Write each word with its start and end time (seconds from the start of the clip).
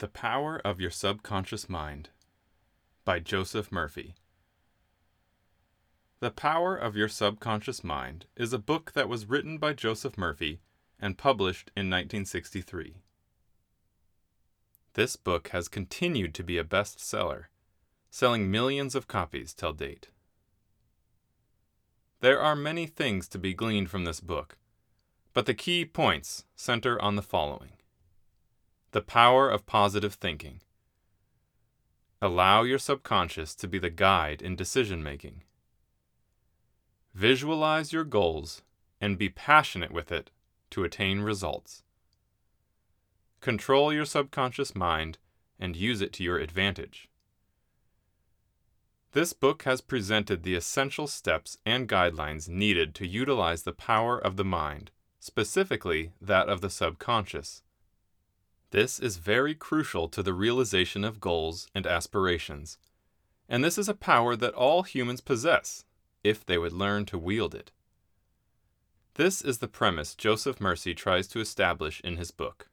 The 0.00 0.08
Power 0.08 0.58
of 0.64 0.80
Your 0.80 0.90
Subconscious 0.90 1.68
Mind 1.68 2.08
by 3.04 3.20
Joseph 3.20 3.70
Murphy. 3.70 4.14
The 6.20 6.30
Power 6.30 6.74
of 6.74 6.96
Your 6.96 7.06
Subconscious 7.06 7.84
Mind 7.84 8.24
is 8.34 8.54
a 8.54 8.58
book 8.58 8.92
that 8.92 9.10
was 9.10 9.26
written 9.26 9.58
by 9.58 9.74
Joseph 9.74 10.16
Murphy 10.16 10.62
and 10.98 11.18
published 11.18 11.70
in 11.76 11.90
1963. 11.90 13.02
This 14.94 15.16
book 15.16 15.48
has 15.48 15.68
continued 15.68 16.32
to 16.32 16.42
be 16.42 16.56
a 16.56 16.64
bestseller, 16.64 17.48
selling 18.10 18.50
millions 18.50 18.94
of 18.94 19.06
copies 19.06 19.52
till 19.52 19.74
date. 19.74 20.08
There 22.20 22.40
are 22.40 22.56
many 22.56 22.86
things 22.86 23.28
to 23.28 23.38
be 23.38 23.52
gleaned 23.52 23.90
from 23.90 24.06
this 24.06 24.20
book, 24.20 24.56
but 25.34 25.44
the 25.44 25.52
key 25.52 25.84
points 25.84 26.46
center 26.56 26.98
on 27.02 27.16
the 27.16 27.22
following 27.22 27.72
The 28.92 29.02
power 29.02 29.48
of 29.48 29.66
positive 29.66 30.14
thinking. 30.14 30.62
Allow 32.20 32.64
your 32.64 32.78
subconscious 32.78 33.54
to 33.54 33.68
be 33.68 33.78
the 33.78 33.88
guide 33.88 34.42
in 34.42 34.56
decision 34.56 35.00
making. 35.00 35.44
Visualize 37.14 37.92
your 37.92 38.02
goals 38.02 38.62
and 39.00 39.16
be 39.16 39.28
passionate 39.28 39.92
with 39.92 40.10
it 40.10 40.30
to 40.70 40.82
attain 40.82 41.20
results. 41.20 41.84
Control 43.40 43.92
your 43.92 44.04
subconscious 44.04 44.74
mind 44.74 45.18
and 45.60 45.76
use 45.76 46.00
it 46.00 46.12
to 46.14 46.24
your 46.24 46.38
advantage. 46.38 47.08
This 49.12 49.32
book 49.32 49.62
has 49.62 49.80
presented 49.80 50.42
the 50.42 50.56
essential 50.56 51.06
steps 51.06 51.58
and 51.64 51.88
guidelines 51.88 52.48
needed 52.48 52.96
to 52.96 53.06
utilize 53.06 53.62
the 53.62 53.72
power 53.72 54.18
of 54.18 54.36
the 54.36 54.44
mind, 54.44 54.90
specifically 55.20 56.10
that 56.20 56.48
of 56.48 56.60
the 56.60 56.70
subconscious. 56.70 57.62
This 58.70 59.00
is 59.00 59.16
very 59.16 59.54
crucial 59.54 60.08
to 60.08 60.22
the 60.22 60.32
realization 60.32 61.02
of 61.02 61.20
goals 61.20 61.68
and 61.74 61.86
aspirations, 61.86 62.78
and 63.48 63.64
this 63.64 63.76
is 63.76 63.88
a 63.88 63.94
power 63.94 64.36
that 64.36 64.54
all 64.54 64.84
humans 64.84 65.20
possess 65.20 65.84
if 66.22 66.46
they 66.46 66.56
would 66.56 66.72
learn 66.72 67.04
to 67.06 67.18
wield 67.18 67.54
it. 67.54 67.72
This 69.14 69.42
is 69.42 69.58
the 69.58 69.68
premise 69.68 70.14
Joseph 70.14 70.60
Murphy 70.60 70.94
tries 70.94 71.26
to 71.28 71.40
establish 71.40 72.00
in 72.02 72.16
his 72.16 72.30
book. 72.30 72.68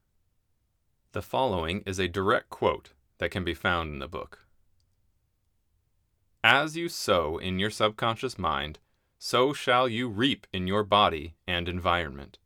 The 1.14 1.24
following 1.24 1.82
is 1.86 1.98
a 1.98 2.08
direct 2.08 2.52
quote 2.52 2.94
that 3.18 3.32
can 3.32 3.44
be 3.44 3.56
found 3.56 3.92
in 3.92 4.00
the 4.00 4.08
book. 4.08 4.46
As 6.44 6.78
you 6.78 6.90
sow 6.90 7.40
in 7.40 7.58
your 7.58 7.72
subconscious 7.72 8.38
mind, 8.38 8.78
so 9.18 9.52
shall 9.52 9.90
you 9.90 10.08
reap 10.08 10.46
in 10.54 10.68
your 10.68 10.84
body 10.84 11.34
and 11.48 11.68
environment. 11.68 12.38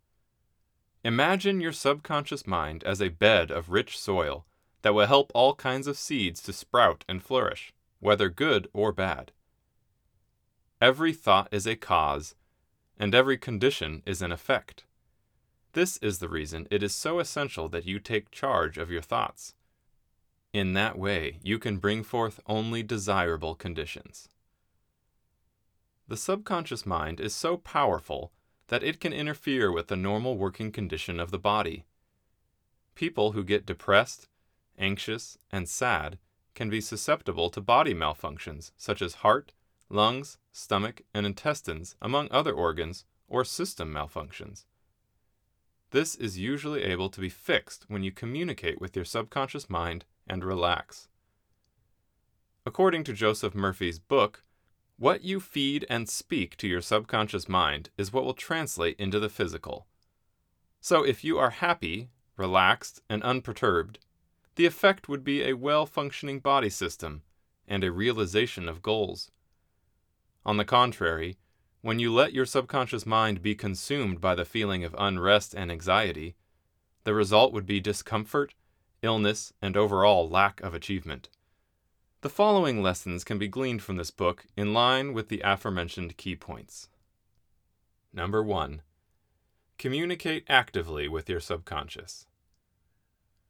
Imagine 1.04 1.60
your 1.60 1.72
subconscious 1.72 2.46
mind 2.46 2.84
as 2.84 3.02
a 3.02 3.10
bed 3.10 3.50
of 3.50 3.70
rich 3.70 3.98
soil 3.98 4.46
that 4.84 4.94
will 4.94 5.08
help 5.08 5.32
all 5.34 5.56
kinds 5.56 5.88
of 5.88 5.98
seeds 5.98 6.42
to 6.44 6.54
sprout 6.54 7.04
and 7.10 7.24
flourish, 7.24 7.74
whether 8.00 8.30
good 8.30 8.68
or 8.72 8.92
bad. 8.92 9.32
Every 10.80 11.14
thought 11.14 11.48
is 11.52 11.68
a 11.68 11.76
cause, 11.76 12.36
and 13.00 13.16
every 13.16 13.38
condition 13.38 14.04
is 14.06 14.22
an 14.22 14.32
effect. 14.32 14.86
This 15.74 15.98
is 15.98 16.20
the 16.20 16.30
reason 16.30 16.68
it 16.70 16.84
is 16.84 16.94
so 16.94 17.20
essential 17.20 17.70
that 17.70 17.86
you 17.86 18.00
take 18.00 18.30
charge 18.30 18.78
of 18.78 18.92
your 18.92 19.02
thoughts. 19.02 19.56
In 20.54 20.74
that 20.74 20.98
way, 20.98 21.40
you 21.42 21.58
can 21.58 21.78
bring 21.78 22.04
forth 22.04 22.42
only 22.46 22.84
desirable 22.84 23.56
conditions. 23.56 24.28
The 26.08 26.18
subconscious 26.18 26.86
mind 26.86 27.20
is 27.20 27.34
so 27.34 27.58
powerful 27.58 28.34
that 28.72 28.84
it 28.84 29.02
can 29.02 29.12
interfere 29.12 29.70
with 29.70 29.90
the 29.90 29.98
normal 29.98 30.38
working 30.38 30.72
condition 30.72 31.20
of 31.20 31.30
the 31.30 31.38
body. 31.38 31.84
People 32.96 33.34
who 33.34 33.44
get 33.44 33.66
depressed, 33.66 34.30
anxious, 34.80 35.38
and 35.52 35.68
sad 35.68 36.18
can 36.56 36.70
be 36.70 36.80
susceptible 36.80 37.50
to 37.50 37.60
body 37.60 37.94
malfunctions 37.94 38.72
such 38.78 39.02
as 39.02 39.16
heart, 39.16 39.52
lungs, 39.90 40.38
stomach, 40.54 41.02
and 41.14 41.26
intestines, 41.26 41.98
among 42.02 42.30
other 42.32 42.54
organs, 42.54 43.04
or 43.28 43.44
system 43.44 43.94
malfunctions. 43.94 44.64
This 45.90 46.16
is 46.16 46.40
usually 46.40 46.84
able 46.84 47.10
to 47.10 47.20
be 47.20 47.28
fixed 47.28 47.84
when 47.90 48.04
you 48.04 48.12
communicate 48.14 48.80
with 48.80 48.96
your 48.96 49.04
subconscious 49.04 49.70
mind 49.70 50.06
and 50.26 50.46
relax. 50.46 51.10
According 52.66 53.04
to 53.04 53.12
Joseph 53.12 53.54
Murphy's 53.54 54.00
book, 54.00 54.46
what 55.02 55.24
you 55.24 55.40
feed 55.40 55.84
and 55.90 56.08
speak 56.08 56.56
to 56.56 56.68
your 56.68 56.80
subconscious 56.80 57.50
mind 57.50 57.90
is 57.98 58.14
what 58.14 58.24
will 58.24 58.36
translate 58.36 58.96
into 59.00 59.20
the 59.20 59.30
physical. 59.30 59.88
So 60.80 61.04
if 61.04 61.24
you 61.24 61.40
are 61.40 61.50
happy, 61.50 62.10
relaxed, 62.38 63.02
and 63.10 63.24
unperturbed, 63.24 63.98
the 64.58 64.68
effect 64.68 65.10
would 65.10 65.24
be 65.24 65.42
a 65.42 65.54
well 65.54 65.88
functioning 65.88 66.40
body 66.40 66.70
system 66.70 67.24
and 67.68 67.84
a 67.84 67.92
realization 67.92 68.70
of 68.70 68.84
goals. 68.84 69.32
On 70.46 70.58
the 70.58 70.66
contrary, 70.66 71.40
when 71.82 71.98
you 71.98 72.14
let 72.14 72.32
your 72.32 72.46
subconscious 72.46 73.04
mind 73.04 73.42
be 73.42 73.56
consumed 73.56 74.22
by 74.22 74.36
the 74.36 74.46
feeling 74.46 74.84
of 74.84 74.96
unrest 75.00 75.56
and 75.56 75.72
anxiety, 75.72 76.36
the 77.06 77.16
result 77.16 77.54
would 77.54 77.66
be 77.66 77.80
discomfort, 77.80 78.54
illness, 79.02 79.52
and 79.64 79.76
overall 79.76 80.30
lack 80.30 80.62
of 80.62 80.76
achievement. 80.76 81.28
The 82.22 82.30
following 82.30 82.84
lessons 82.84 83.24
can 83.24 83.40
be 83.40 83.48
gleaned 83.48 83.82
from 83.82 83.96
this 83.96 84.12
book 84.12 84.46
in 84.56 84.76
line 84.76 85.14
with 85.14 85.30
the 85.30 85.42
aforementioned 85.44 86.18
key 86.18 86.36
points. 86.36 86.88
Number 88.14 88.44
1. 88.44 88.84
Communicate 89.80 90.46
actively 90.48 91.08
with 91.08 91.28
your 91.28 91.40
subconscious. 91.40 92.28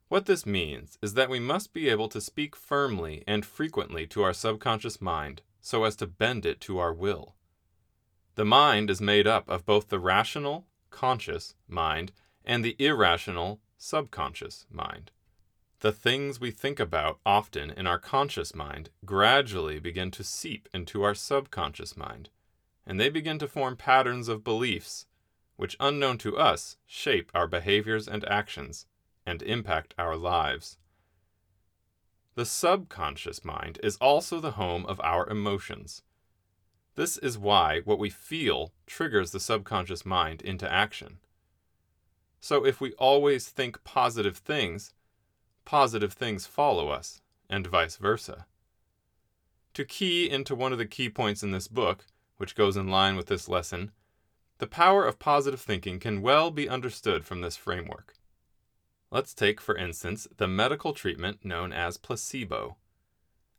What 0.07 0.25
this 0.25 0.45
means 0.45 0.97
is 1.01 1.15
that 1.15 1.29
we 1.29 1.37
must 1.37 1.73
be 1.73 1.89
able 1.89 2.07
to 2.09 2.21
speak 2.21 2.55
firmly 2.55 3.25
and 3.27 3.45
frequently 3.45 4.07
to 4.07 4.23
our 4.23 4.33
subconscious 4.33 5.01
mind 5.01 5.41
so 5.59 5.83
as 5.83 5.97
to 5.97 6.07
bend 6.07 6.45
it 6.45 6.61
to 6.61 6.79
our 6.79 6.93
will. 6.93 7.35
The 8.35 8.45
mind 8.45 8.89
is 8.89 9.01
made 9.01 9.27
up 9.27 9.49
of 9.49 9.65
both 9.65 9.89
the 9.89 9.99
rational, 9.99 10.65
conscious 10.91 11.55
mind 11.67 12.13
and 12.45 12.63
the 12.63 12.77
irrational, 12.79 13.59
subconscious 13.77 14.65
mind. 14.71 15.11
The 15.81 15.91
things 15.91 16.39
we 16.39 16.51
think 16.51 16.79
about 16.79 17.19
often 17.25 17.71
in 17.71 17.87
our 17.87 17.97
conscious 17.97 18.53
mind 18.53 18.91
gradually 19.03 19.79
begin 19.79 20.11
to 20.11 20.23
seep 20.23 20.69
into 20.71 21.01
our 21.01 21.15
subconscious 21.15 21.97
mind, 21.97 22.29
and 22.85 22.99
they 22.99 23.09
begin 23.09 23.39
to 23.39 23.47
form 23.47 23.75
patterns 23.75 24.27
of 24.27 24.43
beliefs, 24.43 25.07
which, 25.55 25.75
unknown 25.79 26.19
to 26.19 26.37
us, 26.37 26.77
shape 26.85 27.31
our 27.33 27.47
behaviors 27.47 28.07
and 28.07 28.23
actions 28.25 28.85
and 29.25 29.41
impact 29.41 29.95
our 29.97 30.15
lives. 30.15 30.77
The 32.35 32.45
subconscious 32.45 33.43
mind 33.43 33.79
is 33.81 33.97
also 33.97 34.39
the 34.39 34.51
home 34.51 34.85
of 34.85 35.01
our 35.01 35.27
emotions. 35.27 36.03
This 36.93 37.17
is 37.17 37.39
why 37.39 37.81
what 37.85 37.97
we 37.97 38.11
feel 38.11 38.71
triggers 38.85 39.31
the 39.31 39.39
subconscious 39.39 40.05
mind 40.05 40.43
into 40.43 40.71
action. 40.71 41.17
So 42.39 42.67
if 42.67 42.79
we 42.79 42.93
always 42.93 43.49
think 43.49 43.83
positive 43.83 44.37
things, 44.37 44.93
positive 45.71 46.11
things 46.11 46.45
follow 46.45 46.89
us, 46.89 47.21
and 47.49 47.65
vice 47.65 47.95
versa. 47.95 48.45
To 49.73 49.85
key 49.85 50.29
into 50.29 50.53
one 50.53 50.73
of 50.73 50.77
the 50.77 50.85
key 50.85 51.07
points 51.07 51.43
in 51.43 51.51
this 51.51 51.69
book, 51.69 52.03
which 52.35 52.55
goes 52.55 52.75
in 52.75 52.89
line 52.89 53.15
with 53.15 53.27
this 53.27 53.47
lesson, 53.47 53.91
the 54.57 54.67
power 54.67 55.05
of 55.05 55.17
positive 55.17 55.61
thinking 55.61 55.97
can 55.97 56.21
well 56.21 56.51
be 56.51 56.67
understood 56.67 57.23
from 57.23 57.39
this 57.39 57.55
framework. 57.55 58.15
Let's 59.11 59.33
take, 59.33 59.61
for 59.61 59.77
instance, 59.77 60.27
the 60.35 60.45
medical 60.45 60.91
treatment 60.91 61.45
known 61.45 61.71
as 61.71 61.95
placebo. 61.95 62.75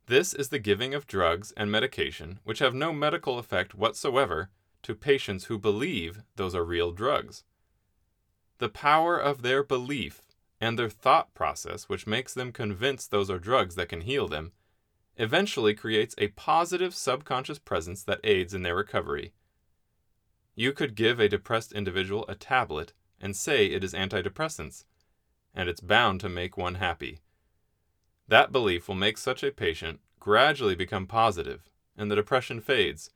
This 0.05 0.35
is 0.35 0.51
the 0.51 0.59
giving 0.59 0.93
of 0.93 1.07
drugs 1.07 1.55
and 1.57 1.73
medication 1.73 2.41
which 2.45 2.59
have 2.59 2.75
no 2.75 2.93
medical 2.93 3.39
effect 3.39 3.75
whatsoever 3.75 4.51
to 4.83 4.95
patients 4.95 5.45
who 5.45 5.59
believe 5.59 6.25
those 6.37 6.55
are 6.55 6.63
real 6.63 6.93
drugs. 6.93 7.45
The 8.59 8.69
power 8.69 9.17
of 9.17 9.41
their 9.41 9.63
belief 9.63 10.21
and 10.63 10.79
their 10.79 10.89
thought 10.89 11.35
process, 11.35 11.89
which 11.89 12.07
makes 12.07 12.33
them 12.33 12.53
convinced 12.53 13.11
those 13.11 13.29
are 13.29 13.41
drugs 13.41 13.75
that 13.75 13.89
can 13.89 14.03
heal 14.03 14.29
them, 14.29 14.53
eventually 15.17 15.75
creates 15.75 16.15
a 16.19 16.29
positive 16.29 16.95
subconscious 16.95 17.59
presence 17.59 18.05
that 18.05 18.21
aids 18.23 18.55
in 18.55 18.63
their 18.63 18.77
recovery. 18.77 19.33
You 20.55 20.73
could 20.73 20.95
give 20.95 21.19
a 21.19 21.29
depressed 21.29 21.73
individual 21.73 22.25
a 22.29 22.37
tablet 22.37 22.93
and 23.21 23.35
say 23.35 23.67
it 23.67 23.83
is 23.83 23.93
antidepressants, 23.93 24.85
and 25.53 25.69
it's 25.69 25.81
bound 25.81 26.21
to 26.21 26.29
make 26.29 26.57
one 26.57 26.77
happy. 26.77 27.19
That 28.29 28.53
belief 28.53 28.87
will 28.87 28.95
make 28.95 29.19
such 29.19 29.43
a 29.43 29.51
patient 29.51 29.99
gradually 30.21 30.77
become 30.77 31.09
positive, 31.09 31.69
and 31.97 32.09
the 32.09 32.17
depression 32.17 32.61
fades, 32.61 33.11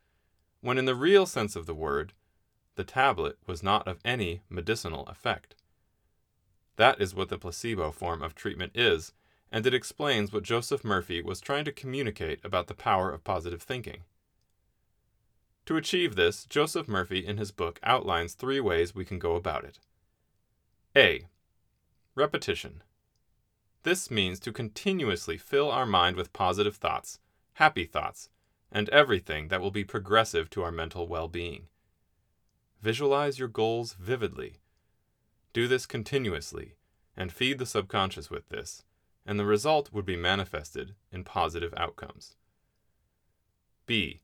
when 0.63 0.79
in 0.79 0.85
the 0.85 0.97
real 0.97 1.27
sense 1.27 1.55
of 1.55 1.67
the 1.67 1.75
word, 1.75 2.13
the 2.75 2.83
tablet 2.83 3.39
was 3.47 3.63
not 3.63 3.87
of 3.87 4.01
any 4.05 4.41
medicinal 4.51 5.07
effect. 5.07 5.55
That 6.77 7.01
is 7.01 7.15
what 7.15 7.29
the 7.29 7.39
placebo 7.39 7.91
form 7.91 8.23
of 8.23 8.35
treatment 8.35 8.73
is, 8.75 9.13
and 9.51 9.67
it 9.67 9.75
explains 9.75 10.33
what 10.33 10.43
Joseph 10.43 10.85
Murphy 10.85 11.23
was 11.23 11.41
trying 11.41 11.65
to 11.65 11.73
communicate 11.73 12.45
about 12.45 12.67
the 12.67 12.75
power 12.75 13.11
of 13.11 13.25
positive 13.25 13.63
thinking. 13.63 14.03
To 15.67 15.77
achieve 15.77 16.15
this, 16.15 16.45
Joseph 16.45 16.87
Murphy 16.87 17.27
in 17.27 17.39
his 17.39 17.51
book 17.51 17.81
outlines 17.83 18.35
three 18.35 18.61
ways 18.61 18.95
we 18.95 19.05
can 19.05 19.19
go 19.19 19.35
about 19.35 19.65
it. 19.65 19.81
A. 20.95 21.27
Repetition. 22.15 22.83
This 23.83 24.11
means 24.11 24.41
to 24.41 24.53
continuously 24.53 25.37
fill 25.37 25.71
our 25.71 25.87
mind 25.87 26.17
with 26.17 26.33
positive 26.33 26.77
thoughts, 26.77 27.19
happy 27.55 27.85
thoughts, 27.85 28.31
and 28.71 28.89
everything 28.91 29.49
that 29.49 29.61
will 29.61 29.71
be 29.71 29.85
progressive 29.85 30.51
to 30.51 30.63
our 30.63 30.73
mental 30.73 31.07
well 31.09 31.29
being. 31.29 31.69
Visualize 32.83 33.39
your 33.39 33.49
goals 33.49 33.95
vividly. 33.95 34.61
Do 35.57 35.67
this 35.67 35.87
continuously 35.87 36.75
and 37.17 37.33
feed 37.33 37.57
the 37.57 37.65
subconscious 37.65 38.29
with 38.29 38.51
this, 38.51 38.83
and 39.25 39.41
the 39.41 39.47
result 39.47 39.91
would 39.91 40.05
be 40.05 40.15
manifested 40.15 40.95
in 41.11 41.25
positive 41.25 41.73
outcomes. 41.79 42.37
B. 43.87 44.21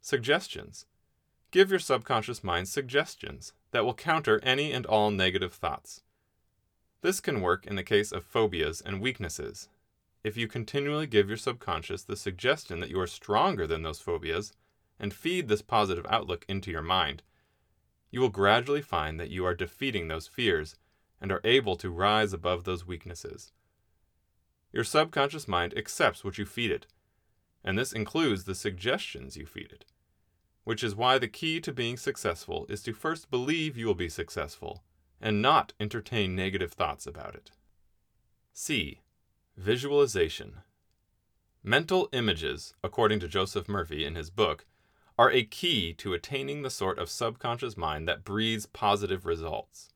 Suggestions. 0.00 0.86
Give 1.50 1.70
your 1.70 1.80
subconscious 1.80 2.44
mind 2.44 2.68
suggestions 2.68 3.54
that 3.72 3.84
will 3.84 3.92
counter 3.92 4.38
any 4.44 4.72
and 4.72 4.86
all 4.86 5.10
negative 5.10 5.52
thoughts. 5.52 6.04
This 7.00 7.18
can 7.18 7.40
work 7.40 7.66
in 7.66 7.74
the 7.74 7.82
case 7.82 8.12
of 8.12 8.24
phobias 8.24 8.80
and 8.80 9.00
weaknesses. 9.00 9.68
If 10.22 10.36
you 10.36 10.46
continually 10.46 11.08
give 11.08 11.26
your 11.26 11.38
subconscious 11.38 12.04
the 12.04 12.14
suggestion 12.14 12.78
that 12.78 12.90
you 12.90 13.00
are 13.00 13.08
stronger 13.08 13.66
than 13.66 13.82
those 13.82 13.98
phobias 13.98 14.52
and 15.00 15.12
feed 15.12 15.48
this 15.48 15.60
positive 15.60 16.06
outlook 16.08 16.44
into 16.48 16.70
your 16.70 16.82
mind, 16.82 17.24
you 18.10 18.20
will 18.20 18.28
gradually 18.28 18.82
find 18.82 19.18
that 19.18 19.30
you 19.30 19.44
are 19.44 19.54
defeating 19.54 20.08
those 20.08 20.26
fears 20.26 20.76
and 21.20 21.32
are 21.32 21.40
able 21.44 21.76
to 21.76 21.90
rise 21.90 22.32
above 22.32 22.64
those 22.64 22.86
weaknesses. 22.86 23.52
Your 24.72 24.84
subconscious 24.84 25.48
mind 25.48 25.76
accepts 25.76 26.24
what 26.24 26.38
you 26.38 26.44
feed 26.44 26.70
it, 26.70 26.86
and 27.64 27.78
this 27.78 27.92
includes 27.92 28.44
the 28.44 28.54
suggestions 28.54 29.36
you 29.36 29.46
feed 29.46 29.72
it, 29.72 29.84
which 30.64 30.84
is 30.84 30.94
why 30.94 31.18
the 31.18 31.28
key 31.28 31.60
to 31.60 31.72
being 31.72 31.96
successful 31.96 32.66
is 32.68 32.82
to 32.82 32.92
first 32.92 33.30
believe 33.30 33.76
you 33.76 33.86
will 33.86 33.94
be 33.94 34.08
successful 34.08 34.84
and 35.20 35.42
not 35.42 35.72
entertain 35.80 36.36
negative 36.36 36.72
thoughts 36.72 37.06
about 37.06 37.34
it. 37.34 37.50
C. 38.52 39.00
Visualization. 39.56 40.58
Mental 41.64 42.08
images, 42.12 42.74
according 42.84 43.18
to 43.20 43.28
Joseph 43.28 43.68
Murphy 43.68 44.04
in 44.04 44.14
his 44.14 44.30
book, 44.30 44.64
are 45.18 45.32
a 45.32 45.42
key 45.42 45.92
to 45.94 46.14
attaining 46.14 46.62
the 46.62 46.70
sort 46.70 46.96
of 46.98 47.10
subconscious 47.10 47.76
mind 47.76 48.06
that 48.06 48.24
breeds 48.24 48.66
positive 48.66 49.26
results. 49.26 49.90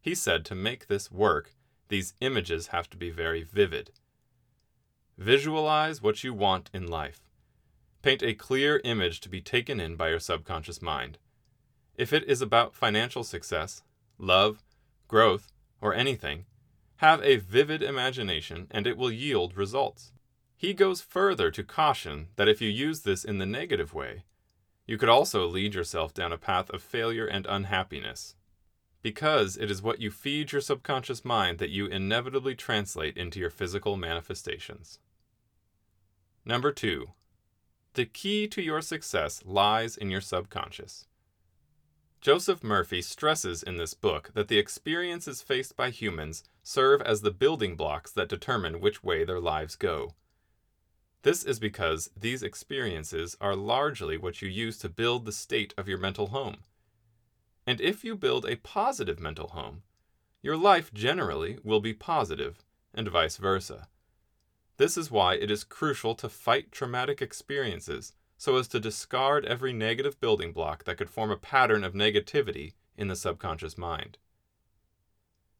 He 0.00 0.14
said 0.14 0.46
to 0.46 0.54
make 0.54 0.86
this 0.86 1.12
work, 1.12 1.54
these 1.88 2.14
images 2.20 2.68
have 2.68 2.88
to 2.90 2.96
be 2.96 3.10
very 3.10 3.42
vivid. 3.42 3.90
Visualize 5.18 6.00
what 6.00 6.24
you 6.24 6.32
want 6.32 6.70
in 6.72 6.86
life. 6.86 7.20
Paint 8.00 8.22
a 8.22 8.32
clear 8.32 8.80
image 8.82 9.20
to 9.20 9.28
be 9.28 9.42
taken 9.42 9.78
in 9.78 9.96
by 9.96 10.08
your 10.08 10.20
subconscious 10.20 10.80
mind. 10.80 11.18
If 11.96 12.14
it 12.14 12.24
is 12.24 12.40
about 12.40 12.74
financial 12.74 13.24
success, 13.24 13.82
love, 14.16 14.62
growth, 15.06 15.52
or 15.82 15.92
anything, 15.92 16.46
have 16.96 17.22
a 17.22 17.36
vivid 17.36 17.82
imagination 17.82 18.68
and 18.70 18.86
it 18.86 18.96
will 18.96 19.12
yield 19.12 19.54
results. 19.54 20.12
He 20.56 20.72
goes 20.72 21.02
further 21.02 21.50
to 21.50 21.62
caution 21.62 22.28
that 22.36 22.48
if 22.48 22.62
you 22.62 22.70
use 22.70 23.00
this 23.00 23.24
in 23.24 23.36
the 23.36 23.46
negative 23.46 23.92
way, 23.92 24.24
you 24.90 24.98
could 24.98 25.08
also 25.08 25.46
lead 25.46 25.72
yourself 25.72 26.12
down 26.12 26.32
a 26.32 26.36
path 26.36 26.68
of 26.70 26.82
failure 26.82 27.24
and 27.24 27.46
unhappiness. 27.46 28.34
Because 29.02 29.56
it 29.56 29.70
is 29.70 29.80
what 29.80 30.00
you 30.00 30.10
feed 30.10 30.50
your 30.50 30.60
subconscious 30.60 31.24
mind 31.24 31.60
that 31.60 31.70
you 31.70 31.86
inevitably 31.86 32.56
translate 32.56 33.16
into 33.16 33.38
your 33.38 33.50
physical 33.50 33.96
manifestations. 33.96 34.98
Number 36.44 36.72
two, 36.72 37.10
the 37.94 38.04
key 38.04 38.48
to 38.48 38.60
your 38.60 38.80
success 38.80 39.44
lies 39.46 39.96
in 39.96 40.10
your 40.10 40.20
subconscious. 40.20 41.06
Joseph 42.20 42.64
Murphy 42.64 43.00
stresses 43.00 43.62
in 43.62 43.76
this 43.76 43.94
book 43.94 44.32
that 44.34 44.48
the 44.48 44.58
experiences 44.58 45.40
faced 45.40 45.76
by 45.76 45.90
humans 45.90 46.42
serve 46.64 47.00
as 47.02 47.20
the 47.20 47.30
building 47.30 47.76
blocks 47.76 48.10
that 48.10 48.28
determine 48.28 48.80
which 48.80 49.04
way 49.04 49.22
their 49.22 49.38
lives 49.38 49.76
go. 49.76 50.14
This 51.22 51.44
is 51.44 51.58
because 51.58 52.10
these 52.16 52.42
experiences 52.42 53.36
are 53.40 53.54
largely 53.54 54.16
what 54.16 54.40
you 54.40 54.48
use 54.48 54.78
to 54.78 54.88
build 54.88 55.24
the 55.24 55.32
state 55.32 55.74
of 55.76 55.86
your 55.86 55.98
mental 55.98 56.28
home. 56.28 56.58
And 57.66 57.80
if 57.80 58.04
you 58.04 58.16
build 58.16 58.46
a 58.46 58.56
positive 58.56 59.20
mental 59.20 59.48
home, 59.48 59.82
your 60.42 60.56
life 60.56 60.92
generally 60.94 61.58
will 61.62 61.80
be 61.80 61.92
positive, 61.92 62.64
and 62.94 63.08
vice 63.08 63.36
versa. 63.36 63.88
This 64.78 64.96
is 64.96 65.10
why 65.10 65.34
it 65.34 65.50
is 65.50 65.62
crucial 65.62 66.14
to 66.14 66.28
fight 66.30 66.72
traumatic 66.72 67.20
experiences 67.20 68.14
so 68.38 68.56
as 68.56 68.66
to 68.68 68.80
discard 68.80 69.44
every 69.44 69.74
negative 69.74 70.18
building 70.18 70.52
block 70.54 70.84
that 70.84 70.96
could 70.96 71.10
form 71.10 71.30
a 71.30 71.36
pattern 71.36 71.84
of 71.84 71.92
negativity 71.92 72.72
in 72.96 73.08
the 73.08 73.16
subconscious 73.16 73.76
mind. 73.76 74.16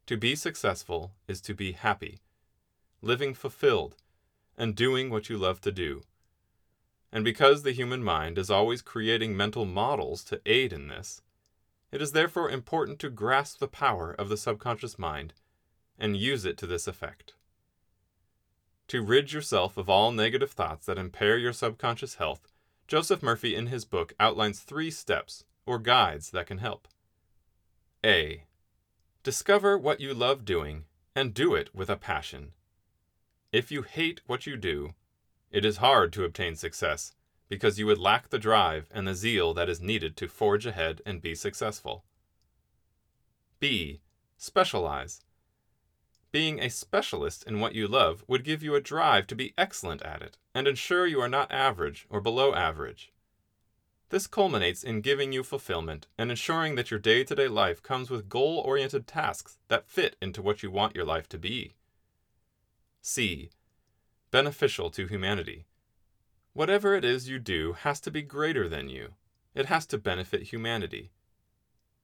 To 0.07 0.17
be 0.17 0.35
successful 0.35 1.11
is 1.27 1.39
to 1.41 1.53
be 1.53 1.73
happy, 1.73 2.21
living 3.03 3.35
fulfilled, 3.35 3.95
and 4.61 4.75
doing 4.75 5.09
what 5.09 5.27
you 5.27 5.39
love 5.39 5.59
to 5.59 5.71
do. 5.71 6.03
And 7.11 7.25
because 7.25 7.63
the 7.63 7.71
human 7.71 8.03
mind 8.03 8.37
is 8.37 8.51
always 8.51 8.83
creating 8.83 9.35
mental 9.35 9.65
models 9.65 10.23
to 10.25 10.39
aid 10.45 10.71
in 10.71 10.87
this, 10.87 11.23
it 11.91 11.99
is 11.99 12.11
therefore 12.11 12.47
important 12.47 12.99
to 12.99 13.09
grasp 13.09 13.57
the 13.57 13.67
power 13.67 14.11
of 14.11 14.29
the 14.29 14.37
subconscious 14.37 14.99
mind 14.99 15.33
and 15.97 16.15
use 16.15 16.45
it 16.45 16.59
to 16.59 16.67
this 16.67 16.87
effect. 16.87 17.33
To 18.89 19.01
rid 19.01 19.33
yourself 19.33 19.77
of 19.77 19.89
all 19.89 20.11
negative 20.11 20.51
thoughts 20.51 20.85
that 20.85 20.99
impair 20.99 21.39
your 21.39 21.53
subconscious 21.53 22.15
health, 22.15 22.47
Joseph 22.87 23.23
Murphy 23.23 23.55
in 23.55 23.65
his 23.65 23.83
book 23.83 24.13
outlines 24.19 24.59
three 24.59 24.91
steps 24.91 25.43
or 25.65 25.79
guides 25.79 26.29
that 26.29 26.45
can 26.45 26.59
help. 26.59 26.87
A. 28.05 28.43
Discover 29.23 29.79
what 29.79 29.99
you 29.99 30.13
love 30.13 30.45
doing 30.45 30.85
and 31.15 31.33
do 31.33 31.55
it 31.55 31.73
with 31.73 31.89
a 31.89 31.95
passion. 31.95 32.51
If 33.51 33.69
you 33.69 33.81
hate 33.81 34.21
what 34.27 34.47
you 34.47 34.55
do, 34.55 34.93
it 35.51 35.65
is 35.65 35.77
hard 35.77 36.13
to 36.13 36.23
obtain 36.23 36.55
success 36.55 37.15
because 37.49 37.77
you 37.77 37.85
would 37.85 37.97
lack 37.97 38.29
the 38.29 38.39
drive 38.39 38.87
and 38.91 39.05
the 39.05 39.13
zeal 39.13 39.53
that 39.55 39.67
is 39.67 39.81
needed 39.81 40.15
to 40.17 40.29
forge 40.29 40.65
ahead 40.65 41.01
and 41.05 41.21
be 41.21 41.35
successful. 41.35 42.05
B. 43.59 43.99
Specialize. 44.37 45.21
Being 46.31 46.61
a 46.61 46.69
specialist 46.69 47.43
in 47.43 47.59
what 47.59 47.75
you 47.75 47.89
love 47.89 48.23
would 48.25 48.45
give 48.45 48.63
you 48.63 48.73
a 48.73 48.79
drive 48.79 49.27
to 49.27 49.35
be 49.35 49.53
excellent 49.57 50.01
at 50.01 50.21
it 50.21 50.37
and 50.55 50.65
ensure 50.65 51.05
you 51.05 51.19
are 51.19 51.27
not 51.27 51.51
average 51.51 52.07
or 52.09 52.21
below 52.21 52.53
average. 52.55 53.11
This 54.11 54.27
culminates 54.27 54.81
in 54.81 55.01
giving 55.01 55.33
you 55.33 55.43
fulfillment 55.43 56.07
and 56.17 56.31
ensuring 56.31 56.75
that 56.75 56.89
your 56.89 57.01
day 57.01 57.25
to 57.25 57.35
day 57.35 57.49
life 57.49 57.83
comes 57.83 58.09
with 58.09 58.29
goal 58.29 58.59
oriented 58.59 59.07
tasks 59.07 59.57
that 59.67 59.89
fit 59.89 60.15
into 60.21 60.41
what 60.41 60.63
you 60.63 60.71
want 60.71 60.95
your 60.95 61.05
life 61.05 61.27
to 61.27 61.37
be. 61.37 61.75
C. 63.01 63.49
Beneficial 64.29 64.91
to 64.91 65.07
humanity. 65.07 65.65
Whatever 66.53 66.93
it 66.93 67.03
is 67.03 67.27
you 67.27 67.39
do 67.39 67.73
has 67.73 67.99
to 68.01 68.11
be 68.11 68.21
greater 68.21 68.69
than 68.69 68.89
you. 68.89 69.15
It 69.55 69.65
has 69.65 69.87
to 69.87 69.97
benefit 69.97 70.43
humanity. 70.43 71.11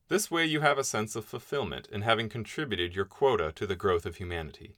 This 0.08 0.32
way 0.32 0.46
you 0.46 0.62
have 0.62 0.78
a 0.78 0.84
sense 0.84 1.16
of 1.16 1.26
fulfillment 1.26 1.88
in 1.92 2.02
having 2.02 2.30
contributed 2.30 2.96
your 2.96 3.06
quota 3.06 3.52
to 3.54 3.68
the 3.68 3.76
growth 3.76 4.06
of 4.06 4.16
humanity. 4.16 4.76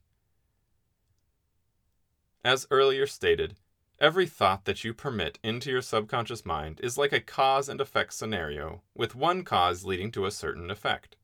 As 2.44 2.68
earlier 2.70 3.08
stated, 3.08 3.56
every 4.00 4.26
thought 4.26 4.66
that 4.66 4.84
you 4.84 4.94
permit 4.94 5.40
into 5.42 5.70
your 5.72 5.82
subconscious 5.82 6.46
mind 6.46 6.80
is 6.84 6.98
like 6.98 7.14
a 7.14 7.22
cause 7.22 7.70
and 7.70 7.80
effect 7.80 8.14
scenario, 8.14 8.82
with 8.94 9.16
one 9.16 9.44
cause 9.44 9.86
leading 9.86 10.12
to 10.12 10.26
a 10.26 10.32
certain 10.32 10.70
effect. 10.70 11.16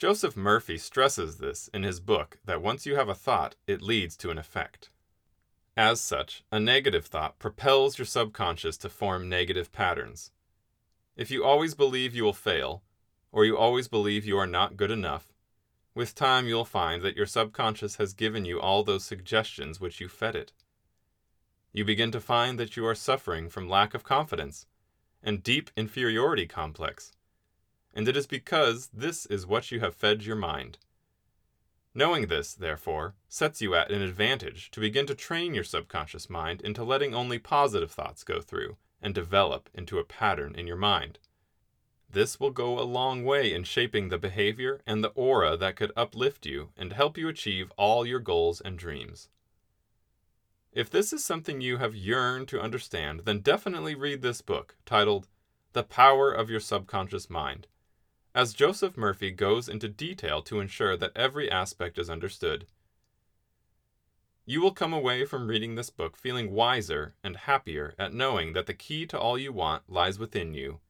Joseph 0.00 0.34
Murphy 0.34 0.78
stresses 0.78 1.36
this 1.36 1.68
in 1.74 1.82
his 1.82 2.00
book 2.00 2.38
that 2.46 2.62
once 2.62 2.86
you 2.86 2.96
have 2.96 3.10
a 3.10 3.14
thought, 3.14 3.56
it 3.66 3.82
leads 3.82 4.16
to 4.16 4.30
an 4.30 4.38
effect. 4.38 4.88
As 5.76 6.00
such, 6.00 6.42
a 6.50 6.58
negative 6.58 7.04
thought 7.04 7.38
propels 7.38 7.98
your 7.98 8.06
subconscious 8.06 8.78
to 8.78 8.88
form 8.88 9.28
negative 9.28 9.72
patterns. 9.72 10.30
If 11.16 11.30
you 11.30 11.44
always 11.44 11.74
believe 11.74 12.14
you 12.14 12.24
will 12.24 12.32
fail, 12.32 12.82
or 13.30 13.44
you 13.44 13.58
always 13.58 13.88
believe 13.88 14.24
you 14.24 14.38
are 14.38 14.46
not 14.46 14.78
good 14.78 14.90
enough, 14.90 15.34
with 15.94 16.14
time 16.14 16.48
you'll 16.48 16.64
find 16.64 17.02
that 17.02 17.14
your 17.14 17.26
subconscious 17.26 17.96
has 17.96 18.14
given 18.14 18.46
you 18.46 18.58
all 18.58 18.82
those 18.82 19.04
suggestions 19.04 19.82
which 19.82 20.00
you 20.00 20.08
fed 20.08 20.34
it. 20.34 20.54
You 21.74 21.84
begin 21.84 22.10
to 22.12 22.20
find 22.22 22.58
that 22.58 22.74
you 22.74 22.86
are 22.86 22.94
suffering 22.94 23.50
from 23.50 23.68
lack 23.68 23.92
of 23.92 24.02
confidence 24.02 24.64
and 25.22 25.42
deep 25.42 25.70
inferiority 25.76 26.46
complex, 26.46 27.12
and 27.94 28.08
it 28.08 28.16
is 28.16 28.26
because 28.26 28.88
this 28.92 29.26
is 29.26 29.46
what 29.46 29.70
you 29.70 29.80
have 29.80 29.94
fed 29.94 30.22
your 30.22 30.36
mind. 30.36 30.78
Knowing 31.92 32.28
this, 32.28 32.54
therefore, 32.54 33.14
sets 33.28 33.60
you 33.60 33.74
at 33.74 33.90
an 33.90 34.00
advantage 34.00 34.70
to 34.70 34.80
begin 34.80 35.06
to 35.06 35.14
train 35.14 35.54
your 35.54 35.64
subconscious 35.64 36.30
mind 36.30 36.60
into 36.60 36.84
letting 36.84 37.14
only 37.14 37.38
positive 37.38 37.90
thoughts 37.90 38.22
go 38.22 38.40
through 38.40 38.76
and 39.02 39.12
develop 39.14 39.68
into 39.74 39.98
a 39.98 40.04
pattern 40.04 40.54
in 40.54 40.68
your 40.68 40.76
mind. 40.76 41.18
This 42.08 42.38
will 42.38 42.50
go 42.50 42.78
a 42.78 42.82
long 42.82 43.24
way 43.24 43.52
in 43.52 43.64
shaping 43.64 44.08
the 44.08 44.18
behavior 44.18 44.80
and 44.86 45.02
the 45.02 45.10
aura 45.10 45.56
that 45.56 45.76
could 45.76 45.92
uplift 45.96 46.46
you 46.46 46.70
and 46.76 46.92
help 46.92 47.18
you 47.18 47.28
achieve 47.28 47.72
all 47.76 48.06
your 48.06 48.20
goals 48.20 48.60
and 48.60 48.78
dreams. 48.78 49.28
If 50.72 50.88
this 50.90 51.12
is 51.12 51.24
something 51.24 51.60
you 51.60 51.78
have 51.78 51.96
yearned 51.96 52.46
to 52.48 52.60
understand, 52.60 53.22
then 53.24 53.40
definitely 53.40 53.96
read 53.96 54.22
this 54.22 54.42
book 54.42 54.76
titled 54.86 55.26
The 55.72 55.82
Power 55.82 56.30
of 56.30 56.48
Your 56.48 56.60
Subconscious 56.60 57.28
Mind 57.28 57.66
as 58.34 58.54
Joseph 58.54 58.96
Murphy 58.96 59.30
goes 59.30 59.68
into 59.68 59.88
detail 59.88 60.42
to 60.42 60.60
ensure 60.60 60.96
that 60.96 61.16
every 61.16 61.50
aspect 61.50 61.98
is 61.98 62.08
understood. 62.08 62.66
You 64.46 64.60
will 64.60 64.72
come 64.72 64.92
away 64.92 65.24
from 65.24 65.46
reading 65.46 65.74
this 65.74 65.90
book 65.90 66.16
feeling 66.16 66.50
wiser 66.50 67.14
and 67.22 67.36
happier 67.36 67.94
at 67.98 68.14
knowing 68.14 68.52
that 68.52 68.66
the 68.66 68.74
key 68.74 69.06
to 69.06 69.18
all 69.18 69.38
you 69.38 69.52
want 69.52 69.88
lies 69.88 70.18
within 70.18 70.54
you, 70.54 70.80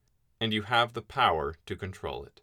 and 0.41 0.53
you 0.53 0.63
have 0.63 0.93
the 0.93 1.03
power 1.03 1.57
to 1.67 1.77
control 1.77 2.25
it. 2.25 2.41